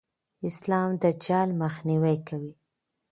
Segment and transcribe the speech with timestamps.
[0.49, 2.51] اسلام د جهل مخنیوی کوي.